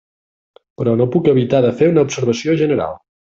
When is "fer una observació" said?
1.81-2.57